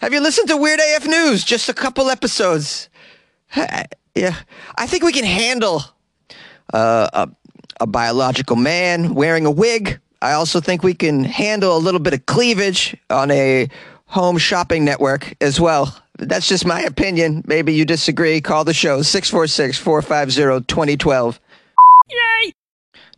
have 0.00 0.12
you 0.12 0.20
listened 0.20 0.48
to 0.48 0.56
Weird 0.56 0.80
AF 0.80 1.06
News? 1.06 1.44
Just 1.44 1.68
a 1.68 1.74
couple 1.74 2.10
episodes. 2.10 2.88
Yeah, 4.14 4.34
I 4.76 4.86
think 4.86 5.04
we 5.04 5.12
can 5.12 5.24
handle 5.24 5.82
uh, 6.74 7.08
a, 7.14 7.28
a 7.80 7.86
biological 7.86 8.56
man 8.56 9.14
wearing 9.14 9.46
a 9.46 9.50
wig. 9.50 10.00
I 10.20 10.32
also 10.32 10.60
think 10.60 10.82
we 10.82 10.92
can 10.92 11.24
handle 11.24 11.74
a 11.74 11.80
little 11.80 11.98
bit 11.98 12.12
of 12.12 12.26
cleavage 12.26 12.94
on 13.08 13.30
a 13.30 13.70
home 14.04 14.36
shopping 14.36 14.84
network 14.84 15.34
as 15.40 15.58
well. 15.58 16.01
That's 16.18 16.48
just 16.48 16.66
my 16.66 16.82
opinion. 16.82 17.42
Maybe 17.46 17.72
you 17.72 17.84
disagree. 17.84 18.40
Call 18.40 18.64
the 18.64 18.74
show 18.74 19.02
646 19.02 19.78
450 19.78 20.66
2012. 20.66 21.40
Yay! 22.10 22.52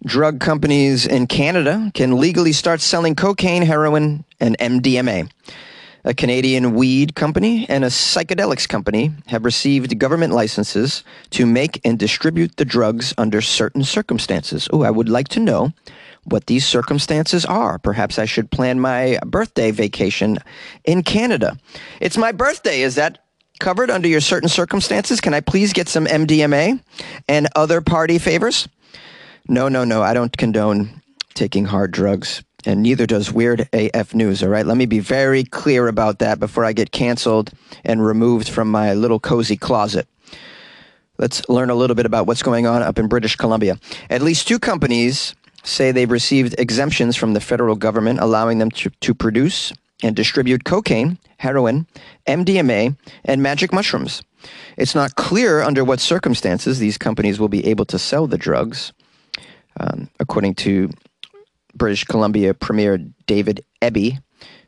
Drug 0.05 0.39
companies 0.39 1.07
in 1.07 1.27
Canada 1.27 1.91
can 1.95 2.19
legally 2.19 2.53
start 2.53 2.81
selling 2.81 3.15
cocaine, 3.15 3.63
heroin, 3.63 4.25
and 4.39 4.57
MDMA. 4.59 5.31
A 6.07 6.13
Canadian 6.13 6.75
weed 6.75 7.15
company 7.15 7.67
and 7.69 7.83
a 7.83 7.89
psychedelics 7.89 8.69
company 8.69 9.13
have 9.29 9.47
received 9.47 9.99
government 9.99 10.35
licenses 10.35 11.03
to 11.31 11.47
make 11.47 11.81
and 11.83 11.99
distribute 11.99 12.57
the 12.57 12.67
drugs 12.67 13.15
under 13.17 13.41
certain 13.41 13.83
circumstances. 13.83 14.69
Oh, 14.71 14.83
I 14.83 14.91
would 14.91 15.09
like 15.09 15.29
to 15.29 15.41
know 15.41 15.73
what 16.25 16.47
these 16.47 16.67
circumstances 16.67 17.45
are. 17.45 17.79
Perhaps 17.79 18.19
I 18.19 18.25
should 18.25 18.51
plan 18.51 18.81
my 18.81 19.19
birthday 19.27 19.71
vacation 19.71 20.39
in 20.85 21.03
Canada. 21.03 21.59
It's 22.01 22.17
my 22.17 22.33
birthday. 22.33 22.83
Is 22.83 22.95
that 22.97 23.19
covered 23.61 23.91
under 23.91 24.09
your 24.09 24.21
certain 24.21 24.49
circumstances? 24.49 25.21
Can 25.21 25.35
I 25.35 25.41
please 25.41 25.73
get 25.73 25.89
some 25.89 26.07
MDMA 26.07 26.81
and 27.29 27.49
other 27.55 27.81
party 27.81 28.19
favors? 28.19 28.69
No, 29.49 29.69
no, 29.69 29.85
no. 29.85 30.03
I 30.03 30.15
don't 30.15 30.37
condone 30.37 31.03
taking 31.35 31.67
hard 31.67 31.91
drugs, 31.91 32.43
and 32.65 32.83
neither 32.83 33.07
does 33.07 33.33
Weird 33.33 33.69
AF 33.73 34.15
News, 34.15 34.43
all 34.43 34.49
right? 34.49 34.65
Let 34.65 34.77
me 34.77 34.87
be 34.87 35.01
very 35.01 35.45
clear 35.45 35.89
about 35.89 36.21
that 36.21 36.41
before 36.41 36.65
I 36.65 36.73
get 36.73 36.93
canceled 36.93 37.51
and 37.85 38.05
removed 38.05 38.49
from 38.49 38.71
my 38.71 38.95
little 38.95 39.21
cozy 39.21 39.57
closet. 39.57 40.07
Let's 41.19 41.49
learn 41.49 41.71
a 41.71 41.75
little 41.75 41.95
bit 41.95 42.07
about 42.07 42.27
what's 42.27 42.43
going 42.43 42.67
on 42.67 42.83
up 42.83 42.99
in 42.99 43.07
British 43.07 43.37
Columbia. 43.37 43.79
At 44.11 44.23
least 44.23 44.49
two 44.49 44.59
companies 44.59 45.35
say 45.65 45.91
they've 45.91 46.11
received 46.11 46.55
exemptions 46.59 47.17
from 47.17 47.33
the 47.33 47.41
federal 47.41 47.77
government 47.77 48.21
allowing 48.21 48.59
them 48.59 48.71
to, 48.71 48.91
to 49.01 49.15
produce 49.15 49.73
and 50.03 50.15
distribute 50.15 50.65
cocaine, 50.65 51.19
heroin, 51.39 51.87
MDMA, 52.27 52.97
and 53.25 53.43
magic 53.43 53.73
mushrooms. 53.73 54.23
It's 54.77 54.95
not 54.95 55.17
clear 55.17 55.63
under 55.63 55.85
what 55.85 56.01
circumstances 56.01 56.79
these 56.79 56.99
companies 56.99 57.41
will 57.41 57.49
be 57.49 57.67
able 57.67 57.85
to 57.87 57.99
sell 57.99 58.27
the 58.27 58.39
drugs. 58.39 58.93
Um, 59.81 60.09
according 60.21 60.55
to 60.57 60.91
British 61.75 62.05
Columbia 62.05 62.55
Premier 62.55 62.99
David 63.27 63.65
Eby, 63.83 64.21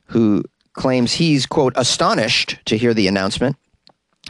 who 0.06 0.42
claims 0.72 1.14
he's, 1.14 1.46
quote, 1.46 1.72
astonished 1.76 2.58
to 2.64 2.76
hear 2.76 2.92
the 2.92 3.06
announcement. 3.06 3.56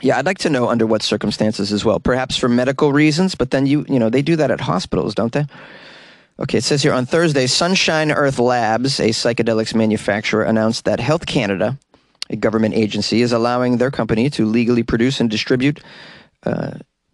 Yeah, 0.03 0.19
I'd 0.19 0.27
like 0.27 0.39
to 0.39 0.51
know 0.51 0.69
under 0.69 0.87
what 0.87 1.03
circumstances 1.03 1.73
as 1.73 1.85
well. 1.85 1.99
Perhaps 1.99 2.37
for 2.37 2.49
medical 2.49 2.93
reasons, 2.93 3.35
but 3.35 3.51
then 3.51 3.67
you, 3.67 3.87
you 3.89 3.99
know, 3.99 4.11
they 4.11 4.23
do 4.23 4.37
that 4.37 4.51
at 4.51 4.61
hospitals, 4.61 5.15
don't 5.15 5.33
they? 5.33 5.47
Okay, 6.39 6.59
it 6.59 6.65
says 6.65 6.83
here 6.83 6.93
on 6.93 7.07
Thursday, 7.07 7.47
Sunshine 7.47 8.13
Earth 8.13 8.39
Labs, 8.39 9.01
a 9.01 9.09
psychedelics 9.09 9.75
manufacturer, 9.75 10.43
announced 10.43 10.85
that 10.85 11.01
Health 11.01 11.25
Canada, 11.25 11.79
a 12.29 12.37
government 12.37 12.75
agency, 12.75 13.23
is 13.23 13.33
allowing 13.33 13.79
their 13.79 13.91
company 13.91 14.29
to 14.31 14.45
legally 14.45 14.83
produce 14.83 15.19
and 15.19 15.31
distribute 15.31 15.81
uh, 16.43 16.73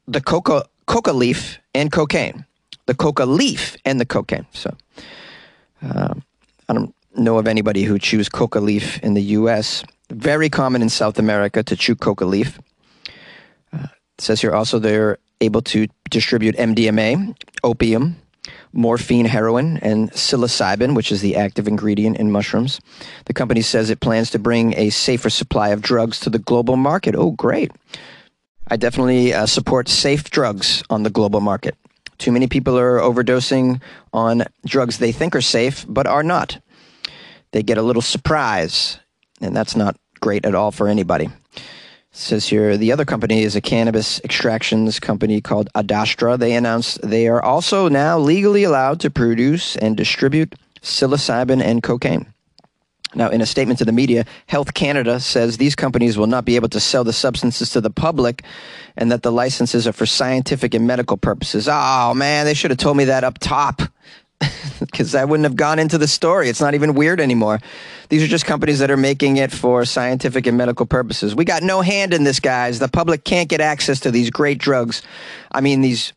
the 0.09 0.21
coca, 0.21 0.65
coca 0.87 1.13
leaf 1.13 1.61
and 1.73 1.93
cocaine. 1.93 2.45
The 2.87 2.95
coca 2.97 3.25
leaf 3.25 3.77
and 3.85 4.01
the 4.01 4.05
cocaine. 4.05 4.47
So 4.51 4.77
uh, 5.83 6.15
I 6.69 6.73
don't 6.73 6.93
know 7.15 7.39
of 7.39 7.47
anybody 7.47 7.85
who 7.85 8.01
chews 8.01 8.29
coca 8.29 8.59
leaf 8.59 8.99
in 9.05 9.15
the 9.15 9.23
U.S. 9.39 9.85
Very 10.11 10.51
common 10.51 10.83
in 10.83 10.89
South 10.89 11.21
America 11.21 11.63
to 11.63 11.77
chew 11.77 11.95
coca 11.95 12.25
leaf. 12.25 12.59
Uh, 13.73 13.87
it 14.19 14.21
says 14.21 14.41
here 14.41 14.53
also 14.53 14.81
they're 14.81 15.19
able 15.41 15.63
to 15.63 15.87
distribute 16.11 16.57
MDMA, 16.57 17.37
opium, 17.63 18.17
morphine, 18.73 19.27
heroin, 19.27 19.79
and 19.79 20.11
psilocybin, 20.13 20.95
which 20.95 21.13
is 21.13 21.21
the 21.21 21.37
active 21.37 21.69
ingredient 21.69 22.17
in 22.17 22.31
mushrooms. 22.31 22.81
The 23.27 23.35
company 23.35 23.63
says 23.63 23.91
it 23.91 24.01
plans 24.01 24.31
to 24.31 24.39
bring 24.39 24.75
a 24.77 24.91
safer 24.91 25.31
supply 25.31 25.69
of 25.69 25.83
drugs 25.83 26.21
to 26.21 26.31
the 26.31 26.39
global 26.39 26.77
market. 26.77 27.15
Oh, 27.15 27.31
great. 27.33 27.71
I 28.69 28.77
definitely 28.77 29.33
uh, 29.35 29.47
support 29.47 29.89
safe 29.89 30.31
drugs 30.31 30.83
on 30.89 31.03
the 31.03 31.11
global 31.11 31.41
market. 31.41 31.77
Too 32.19 32.33
many 32.33 32.47
people 32.47 32.79
are 32.79 32.99
overdosing 32.99 33.81
on 34.13 34.45
drugs 34.65 34.99
they 34.99 35.13
think 35.13 35.35
are 35.35 35.41
safe, 35.41 35.85
but 35.89 36.07
are 36.07 36.23
not. 36.23 36.59
They 37.51 37.63
get 37.63 37.79
a 37.79 37.83
little 37.83 38.03
surprise, 38.03 38.99
and 39.41 39.55
that's 39.55 39.77
not 39.77 39.97
great 40.21 40.47
at 40.47 40.55
all 40.55 40.71
for 40.71 40.89
anybody. 40.89 41.29
Says 42.15 42.47
here 42.47 42.77
the 42.77 42.93
other 42.93 43.07
company 43.07 43.43
is 43.43 43.57
a 43.57 43.63
cannabis 43.63 44.21
extractions 44.23 45.01
company 45.01 45.41
called 45.41 45.71
Adastra. 45.75 46.39
They 46.39 46.55
announced 46.55 47.01
they 47.03 47.27
are 47.27 47.43
also 47.43 47.89
now 47.89 48.19
legally 48.19 48.65
allowed 48.65 49.01
to 49.01 49.11
produce 49.11 49.77
and 49.77 49.97
distribute 49.97 50.55
psilocybin 50.83 51.63
and 51.63 51.83
cocaine. 51.83 52.27
Now, 53.15 53.29
in 53.29 53.41
a 53.41 53.47
statement 53.47 53.79
to 53.79 53.85
the 53.85 53.93
media, 53.93 54.25
Health 54.47 54.75
Canada 54.75 55.21
says 55.21 55.57
these 55.57 55.75
companies 55.75 56.17
will 56.17 56.27
not 56.27 56.45
be 56.45 56.57
able 56.57 56.69
to 56.71 56.81
sell 56.81 57.05
the 57.05 57.13
substances 57.13 57.71
to 57.71 57.81
the 57.81 57.91
public 57.91 58.43
and 58.97 59.11
that 59.11 59.23
the 59.23 59.33
licenses 59.33 59.87
are 59.87 59.93
for 59.93 60.07
scientific 60.07 60.75
and 60.75 60.87
medical 60.87 61.17
purposes. 61.17 61.69
Oh, 61.71 62.15
man, 62.15 62.47
they 62.47 62.55
should 62.55 62.71
have 62.71 62.79
told 62.79 62.97
me 62.97 63.05
that 63.05 63.25
up 63.25 63.39
top 63.39 63.83
because 64.81 65.15
I 65.15 65.25
wouldn't 65.25 65.45
have 65.45 65.57
gone 65.57 65.79
into 65.79 65.99
the 65.99 66.09
story. 66.09 66.49
It's 66.49 66.61
not 66.61 66.75
even 66.75 66.95
weird 66.95 67.21
anymore. 67.21 67.61
These 68.13 68.23
are 68.23 68.29
just 68.29 68.45
companies 68.45 68.79
that 68.81 68.91
are 68.91 68.97
making 68.97 69.39
it 69.39 69.51
for 69.51 69.87
scientific 69.87 70.47
and 70.47 70.59
medical 70.59 70.85
purposes. 70.85 71.35
We 71.35 71.47
got 71.47 71.63
no 71.63 71.81
hand 71.81 72.13
in 72.13 72.25
this, 72.25 72.41
guys. 72.41 72.79
The 72.79 72.89
public 72.89 73.25
can't 73.25 73.49
get 73.49 73.63
access 73.63 74.01
to 74.01 74.11
these 74.11 74.29
great 74.29 74.59
drugs. 74.59 75.01
I 75.51 75.63
mean, 75.63 75.81
these. 75.81 76.13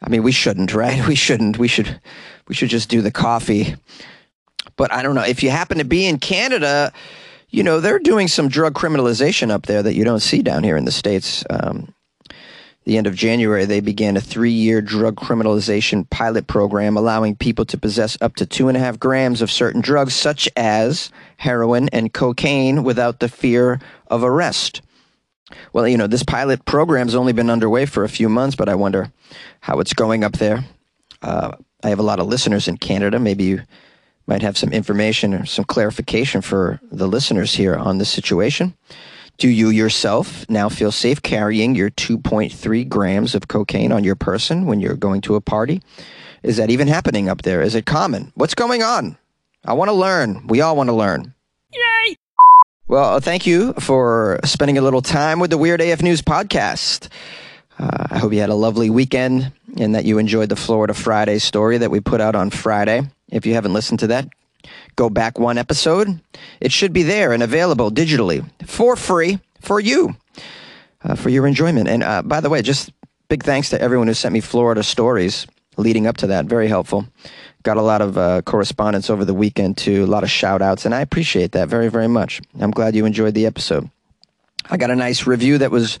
I 0.00 0.10
mean, 0.10 0.22
we 0.22 0.32
shouldn't, 0.32 0.72
right? 0.74 1.06
We 1.08 1.16
shouldn't. 1.16 1.58
We 1.58 1.66
should. 1.66 2.00
We 2.46 2.54
should 2.54 2.68
just 2.68 2.88
do 2.88 3.02
the 3.02 3.10
coffee 3.10 3.74
but 4.76 4.92
I 4.92 5.02
don't 5.02 5.14
know 5.14 5.22
if 5.22 5.42
you 5.42 5.50
happen 5.50 5.78
to 5.78 5.84
be 5.84 6.06
in 6.06 6.18
Canada. 6.18 6.92
You 7.50 7.62
know 7.62 7.80
they're 7.80 7.98
doing 7.98 8.28
some 8.28 8.48
drug 8.48 8.74
criminalization 8.74 9.50
up 9.50 9.66
there 9.66 9.82
that 9.82 9.94
you 9.94 10.04
don't 10.04 10.20
see 10.20 10.42
down 10.42 10.64
here 10.64 10.76
in 10.76 10.84
the 10.84 10.92
states. 10.92 11.44
Um, 11.50 11.94
the 12.84 12.98
end 12.98 13.06
of 13.06 13.14
January, 13.14 13.64
they 13.64 13.80
began 13.80 14.16
a 14.16 14.20
three-year 14.20 14.82
drug 14.82 15.16
criminalization 15.16 16.08
pilot 16.10 16.46
program, 16.46 16.96
allowing 16.96 17.34
people 17.34 17.64
to 17.64 17.78
possess 17.78 18.18
up 18.20 18.36
to 18.36 18.46
two 18.46 18.68
and 18.68 18.76
a 18.76 18.80
half 18.80 18.98
grams 18.98 19.40
of 19.40 19.50
certain 19.50 19.80
drugs, 19.80 20.14
such 20.14 20.48
as 20.56 21.10
heroin 21.38 21.88
and 21.90 22.12
cocaine, 22.12 22.84
without 22.84 23.20
the 23.20 23.28
fear 23.28 23.80
of 24.08 24.22
arrest. 24.22 24.82
Well, 25.72 25.88
you 25.88 25.96
know, 25.96 26.06
this 26.06 26.22
pilot 26.22 26.64
program's 26.64 27.14
only 27.14 27.32
been 27.32 27.50
underway 27.50 27.86
for 27.86 28.04
a 28.04 28.08
few 28.08 28.28
months, 28.28 28.56
but 28.56 28.68
I 28.68 28.74
wonder 28.74 29.10
how 29.60 29.80
it's 29.80 29.94
going 29.94 30.24
up 30.24 30.32
there. 30.32 30.64
Uh, 31.22 31.52
I 31.82 31.88
have 31.88 31.98
a 31.98 32.04
lot 32.04 32.20
of 32.20 32.26
listeners 32.26 32.68
in 32.68 32.76
Canada. 32.76 33.18
Maybe 33.18 33.44
you 33.44 33.62
might 34.26 34.42
have 34.42 34.56
some 34.56 34.72
information 34.72 35.34
or 35.34 35.46
some 35.46 35.64
clarification 35.64 36.40
for 36.40 36.80
the 36.90 37.06
listeners 37.06 37.54
here 37.54 37.74
on 37.74 37.98
this 37.98 38.10
situation. 38.10 38.74
Do 39.36 39.48
you 39.48 39.68
yourself 39.70 40.48
now 40.48 40.68
feel 40.68 40.92
safe 40.92 41.20
carrying 41.20 41.74
your 41.74 41.90
2.3 41.90 42.88
grams 42.88 43.34
of 43.34 43.48
cocaine 43.48 43.90
on 43.90 44.04
your 44.04 44.14
person 44.14 44.64
when 44.64 44.80
you're 44.80 44.94
going 44.94 45.22
to 45.22 45.34
a 45.34 45.40
party? 45.40 45.82
Is 46.44 46.56
that 46.58 46.70
even 46.70 46.86
happening 46.86 47.28
up 47.28 47.42
there? 47.42 47.60
Is 47.60 47.74
it 47.74 47.84
common? 47.84 48.32
What's 48.36 48.54
going 48.54 48.82
on? 48.82 49.16
I 49.64 49.72
want 49.72 49.88
to 49.88 49.94
learn. 49.94 50.46
We 50.46 50.60
all 50.60 50.76
want 50.76 50.88
to 50.88 50.94
learn. 50.94 51.34
Yay! 51.72 52.16
Well, 52.86 53.18
thank 53.18 53.44
you 53.46 53.72
for 53.74 54.38
spending 54.44 54.78
a 54.78 54.82
little 54.82 55.02
time 55.02 55.40
with 55.40 55.50
the 55.50 55.58
Weird 55.58 55.80
AF 55.80 56.02
News 56.02 56.22
podcast. 56.22 57.08
Uh, 57.78 58.06
I 58.10 58.18
hope 58.18 58.32
you 58.32 58.40
had 58.40 58.50
a 58.50 58.54
lovely 58.54 58.88
weekend 58.88 59.50
and 59.78 59.96
that 59.96 60.04
you 60.04 60.18
enjoyed 60.18 60.48
the 60.48 60.56
Florida 60.56 60.94
Friday 60.94 61.38
story 61.38 61.78
that 61.78 61.90
we 61.90 61.98
put 61.98 62.20
out 62.20 62.36
on 62.36 62.50
Friday. 62.50 63.02
If 63.30 63.46
you 63.46 63.54
haven't 63.54 63.72
listened 63.72 63.98
to 64.00 64.06
that, 64.08 64.28
go 64.96 65.10
back 65.10 65.38
one 65.38 65.58
episode. 65.58 66.20
It 66.60 66.72
should 66.72 66.92
be 66.92 67.02
there 67.02 67.32
and 67.32 67.42
available 67.42 67.90
digitally 67.90 68.48
for 68.66 68.96
free 68.96 69.38
for 69.60 69.80
you, 69.80 70.16
uh, 71.02 71.14
for 71.14 71.28
your 71.30 71.46
enjoyment. 71.46 71.88
And 71.88 72.02
uh, 72.02 72.22
by 72.22 72.40
the 72.40 72.50
way, 72.50 72.62
just 72.62 72.92
big 73.28 73.42
thanks 73.42 73.70
to 73.70 73.80
everyone 73.80 74.06
who 74.06 74.14
sent 74.14 74.32
me 74.32 74.40
Florida 74.40 74.82
stories 74.82 75.46
leading 75.76 76.06
up 76.06 76.16
to 76.18 76.28
that. 76.28 76.46
Very 76.46 76.68
helpful. 76.68 77.06
Got 77.62 77.76
a 77.78 77.82
lot 77.82 78.02
of 78.02 78.18
uh, 78.18 78.42
correspondence 78.42 79.08
over 79.08 79.24
the 79.24 79.34
weekend 79.34 79.78
too, 79.78 80.04
a 80.04 80.06
lot 80.06 80.22
of 80.22 80.30
shout 80.30 80.62
outs, 80.62 80.84
and 80.84 80.94
I 80.94 81.00
appreciate 81.00 81.52
that 81.52 81.68
very, 81.68 81.88
very 81.88 82.08
much. 82.08 82.42
I'm 82.60 82.70
glad 82.70 82.94
you 82.94 83.06
enjoyed 83.06 83.34
the 83.34 83.46
episode. 83.46 83.90
I 84.70 84.76
got 84.76 84.90
a 84.90 84.96
nice 84.96 85.26
review 85.26 85.58
that 85.58 85.70
was 85.70 85.98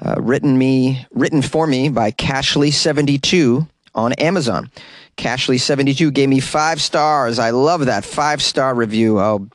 uh, 0.00 0.16
written 0.18 0.56
me 0.56 1.06
written 1.12 1.42
for 1.42 1.66
me 1.66 1.88
by 1.88 2.10
Cashley72 2.10 3.68
on 3.94 4.12
Amazon. 4.14 4.70
Cashley72 5.16 6.12
gave 6.12 6.28
me 6.28 6.40
five 6.40 6.80
stars. 6.80 7.38
I 7.38 7.50
love 7.50 7.86
that 7.86 8.04
five 8.04 8.42
star 8.42 8.74
review. 8.74 9.18
Oh, 9.18 9.48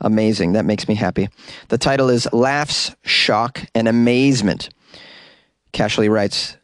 amazing. 0.00 0.52
That 0.52 0.64
makes 0.64 0.88
me 0.88 0.94
happy. 0.94 1.28
The 1.68 1.78
title 1.78 2.10
is 2.10 2.28
Laughs, 2.32 2.94
Shock, 3.02 3.64
and 3.74 3.88
Amazement. 3.88 4.70
Cashley 5.72 6.10
writes, 6.10 6.56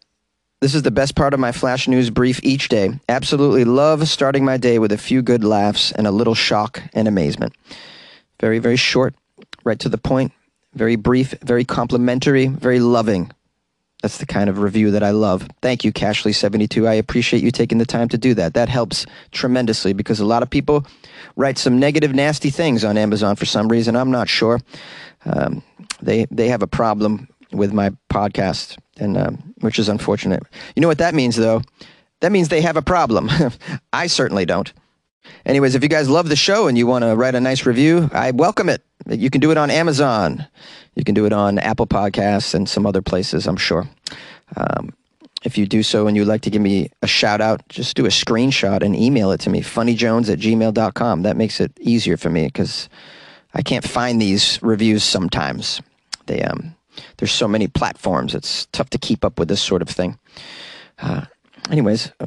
this 0.61 0.75
is 0.75 0.83
the 0.83 0.91
best 0.91 1.15
part 1.15 1.35
of 1.35 1.41
my 1.41 1.53
flash 1.53 1.87
news 1.87 2.09
brief 2.09 2.41
each 2.43 2.69
day. 2.69 2.99
Absolutely 3.09 3.65
love 3.65 4.09
starting 4.09 4.45
my 4.45 4.57
day 4.57 4.79
with 4.79 4.91
a 4.91 4.99
few 4.99 5.21
good 5.21 5.45
laughs 5.45 5.93
and 5.93 6.07
a 6.07 6.11
little 6.11 6.35
shock 6.35 6.83
and 6.95 7.07
amazement. 7.07 7.53
Very, 8.41 8.59
very 8.59 8.77
short, 8.77 9.15
right 9.65 9.79
to 9.81 9.91
the 9.91 9.99
point, 9.99 10.33
very 10.75 10.97
brief, 10.97 11.33
very 11.43 11.65
complimentary, 11.65 12.47
very 12.47 12.81
loving. 12.81 13.31
That's 14.03 14.19
the 14.19 14.27
kind 14.27 14.51
of 14.51 14.59
review 14.59 14.91
that 14.91 15.03
I 15.03 15.11
love. 15.11 15.49
Thank 15.63 15.83
you, 15.85 15.93
Cashley72. 15.93 16.87
I 16.87 16.95
appreciate 16.95 17.43
you 17.43 17.51
taking 17.51 17.79
the 17.79 17.87
time 17.87 18.09
to 18.11 18.19
do 18.19 18.35
that. 18.35 18.55
That 18.55 18.69
helps 18.69 19.07
tremendously 19.33 19.95
because 19.95 20.21
a 20.21 20.27
lot 20.27 20.43
of 20.43 20.51
people 20.51 20.87
write 21.35 21.57
some 21.59 21.79
negative, 21.79 22.15
nasty 22.15 22.51
things 22.51 22.85
on 22.85 22.99
Amazon 22.99 23.37
for 23.37 23.47
some 23.47 23.69
reason. 23.69 23.97
I'm 23.97 24.11
not 24.11 24.29
sure. 24.29 24.61
Um, 25.25 25.63
they 26.01 26.27
they 26.31 26.49
have 26.49 26.63
a 26.63 26.67
problem 26.67 27.29
with 27.53 27.73
my 27.73 27.91
podcast, 28.11 28.77
and 28.99 29.17
um, 29.17 29.55
which 29.61 29.79
is 29.79 29.89
unfortunate. 29.89 30.43
You 30.75 30.83
know 30.83 30.89
what 30.89 30.99
that 30.99 31.15
means, 31.15 31.37
though? 31.37 31.63
That 32.21 32.33
means 32.33 32.49
they 32.49 32.61
have 32.61 32.77
a 32.77 32.83
problem. 32.83 33.31
I 33.93 34.07
certainly 34.07 34.45
don't. 34.45 34.73
Anyways, 35.45 35.75
if 35.75 35.83
you 35.83 35.89
guys 35.89 36.09
love 36.09 36.29
the 36.29 36.37
show 36.37 36.67
and 36.67 36.77
you 36.77 36.87
want 36.87 37.05
to 37.05 37.15
write 37.15 37.35
a 37.35 37.41
nice 37.41 37.67
review, 37.67 38.11
I 38.13 38.33
welcome 38.33 38.69
it. 38.69 38.83
You 39.09 39.31
can 39.31 39.41
do 39.41 39.51
it 39.51 39.57
on 39.57 39.71
Amazon. 39.71 40.47
You 40.95 41.05
can 41.05 41.15
do 41.15 41.27
it 41.27 41.33
on 41.33 41.59
Apple 41.59 41.87
Podcasts 41.87 42.55
and 42.55 42.69
some 42.69 42.87
other 42.87 43.03
places, 43.03 43.47
I'm 43.47 43.57
sure. 43.57 43.89
Um, 44.57 44.93
if 45.45 45.57
you 45.57 45.67
do 45.67 45.83
so 45.83 46.09
and 46.09 46.17
you'd 46.17 46.27
like 46.27 46.43
to 46.43 46.51
give 46.51 46.63
me 46.63 46.91
a 47.03 47.07
shout 47.07 47.41
out, 47.41 47.69
just 47.69 47.97
do 47.97 48.07
a 48.07 48.09
screenshot 48.09 48.83
and 48.83 48.97
email 48.97 49.31
it 49.31 49.41
to 49.43 49.51
me, 49.51 49.61
funnyjones 49.61 50.29
at 50.29 50.41
gmail.com. 50.41 51.23
That 51.23 51.37
makes 51.37 51.61
it 51.61 51.73
easier 51.81 52.17
for 52.17 52.31
me 52.31 52.47
because 52.47 52.89
I 53.55 53.63
can't 53.63 53.87
find 53.87 54.21
these 54.21 54.59
reviews 54.63 55.05
sometimes. 55.05 55.81
They, 56.27 56.43
um, 56.43 56.75
there's 57.19 57.33
so 57.33 57.47
many 57.47 57.69
platforms. 57.69 58.35
It's 58.35 58.67
tough 58.73 58.91
to 58.91 58.99
keep 58.99 59.25
up 59.25 59.39
with 59.39 59.49
this 59.49 59.63
sort 59.63 59.83
of 59.83 59.89
thing. 59.89 60.19
Uh, 60.99 61.27
anyways, 61.71 62.11
uh, 62.19 62.27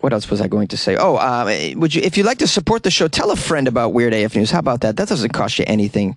what 0.00 0.12
else 0.12 0.30
was 0.30 0.40
I 0.40 0.48
going 0.48 0.68
to 0.68 0.76
say? 0.76 0.96
Oh, 0.96 1.16
uh, 1.16 1.72
would 1.76 1.94
you, 1.94 2.02
if 2.02 2.16
you'd 2.16 2.26
like 2.26 2.38
to 2.38 2.46
support 2.46 2.82
the 2.82 2.90
show, 2.90 3.08
tell 3.08 3.30
a 3.30 3.36
friend 3.36 3.66
about 3.66 3.92
Weird 3.92 4.14
AF 4.14 4.36
News. 4.36 4.50
How 4.50 4.60
about 4.60 4.80
that? 4.82 4.96
That 4.96 5.08
doesn't 5.08 5.32
cost 5.32 5.58
you 5.58 5.64
anything. 5.66 6.16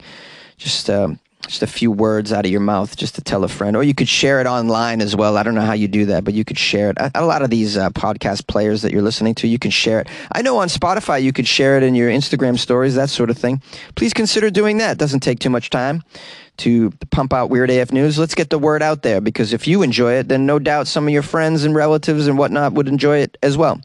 Just, 0.57 0.89
um, 0.89 1.19
just 1.47 1.63
a 1.63 1.67
few 1.67 1.91
words 1.91 2.31
out 2.31 2.45
of 2.45 2.51
your 2.51 2.61
mouth 2.61 2.95
just 2.95 3.15
to 3.15 3.21
tell 3.21 3.43
a 3.43 3.47
friend 3.47 3.75
or 3.75 3.83
you 3.83 3.93
could 3.93 4.07
share 4.07 4.39
it 4.39 4.47
online 4.47 5.01
as 5.01 5.15
well 5.15 5.37
i 5.37 5.43
don't 5.43 5.55
know 5.55 5.61
how 5.61 5.73
you 5.73 5.87
do 5.87 6.05
that 6.05 6.23
but 6.23 6.33
you 6.33 6.45
could 6.45 6.57
share 6.57 6.91
it 6.91 6.97
a, 6.97 7.11
a 7.15 7.25
lot 7.25 7.41
of 7.41 7.49
these 7.49 7.77
uh, 7.77 7.89
podcast 7.89 8.47
players 8.47 8.81
that 8.81 8.91
you're 8.91 9.01
listening 9.01 9.33
to 9.33 9.47
you 9.47 9.57
can 9.57 9.71
share 9.71 9.99
it 9.99 10.07
i 10.31 10.41
know 10.41 10.57
on 10.57 10.67
spotify 10.67 11.21
you 11.21 11.33
could 11.33 11.47
share 11.47 11.77
it 11.77 11.83
in 11.83 11.95
your 11.95 12.09
instagram 12.09 12.57
stories 12.57 12.95
that 12.95 13.09
sort 13.09 13.29
of 13.29 13.37
thing 13.37 13.61
please 13.95 14.13
consider 14.13 14.49
doing 14.49 14.77
that 14.77 14.91
it 14.91 14.97
doesn't 14.97 15.21
take 15.21 15.39
too 15.39 15.49
much 15.49 15.69
time 15.69 16.03
to 16.61 16.91
pump 17.09 17.33
out 17.33 17.49
weird 17.49 17.69
af 17.69 17.91
news 17.91 18.17
let's 18.17 18.35
get 18.35 18.49
the 18.49 18.59
word 18.59 18.81
out 18.81 19.01
there 19.01 19.21
because 19.21 19.53
if 19.53 19.67
you 19.67 19.81
enjoy 19.81 20.13
it 20.13 20.27
then 20.27 20.45
no 20.45 20.59
doubt 20.59 20.87
some 20.87 21.07
of 21.07 21.13
your 21.13 21.23
friends 21.23 21.63
and 21.63 21.75
relatives 21.75 22.27
and 22.27 22.37
whatnot 22.37 22.73
would 22.73 22.87
enjoy 22.87 23.17
it 23.17 23.37
as 23.43 23.57
well 23.57 23.79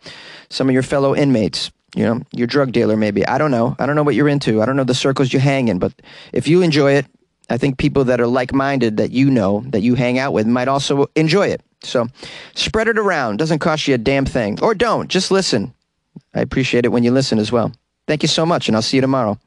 some 0.49 0.69
of 0.69 0.75
your 0.75 0.83
fellow 0.83 1.15
inmates 1.15 1.71
you 1.95 2.05
know 2.05 2.21
your 2.33 2.47
drug 2.47 2.73
dealer 2.73 2.97
maybe 2.97 3.27
i 3.27 3.39
don't 3.39 3.51
know 3.51 3.75
i 3.79 3.87
don't 3.87 3.97
know 3.97 4.03
what 4.03 4.15
you're 4.15 4.29
into 4.29 4.63
i 4.63 4.67
don't 4.67 4.77
know 4.77 4.85
the 4.85 4.95
circles 4.95 5.33
you 5.33 5.41
hang 5.41 5.69
in 5.69 5.79
but 5.79 5.93
if 6.33 6.47
you 6.49 6.63
enjoy 6.63 6.93
it 6.93 7.07
I 7.49 7.59
think 7.59 7.79
people 7.79 8.05
that 8.05 8.21
are 8.21 8.27
like 8.27 8.53
minded 8.53 8.97
that 8.97 9.13
you 9.13 9.31
know, 9.31 9.63
that 9.69 9.83
you 9.83 9.95
hang 9.95 10.19
out 10.19 10.33
with, 10.33 10.47
might 10.47 10.69
also 10.69 11.07
enjoy 11.15 11.49
it. 11.49 11.63
So 11.83 12.09
spread 12.55 12.89
it 12.89 12.99
around. 12.99 13.39
Doesn't 13.39 13.61
cost 13.61 13.87
you 13.87 13.95
a 13.95 13.99
damn 13.99 14.27
thing. 14.27 14.59
Or 14.63 14.75
don't. 14.75 15.09
Just 15.09 15.31
listen. 15.31 15.73
I 16.35 16.41
appreciate 16.41 16.85
it 16.85 16.89
when 16.89 17.05
you 17.05 17.13
listen 17.13 17.39
as 17.39 17.53
well. 17.53 17.73
Thank 18.07 18.23
you 18.23 18.29
so 18.29 18.47
much, 18.47 18.69
and 18.69 18.77
I'll 18.77 18.83
see 18.83 18.97
you 18.97 19.01
tomorrow. 19.01 19.39